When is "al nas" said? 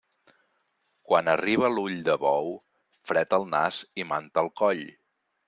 3.41-3.79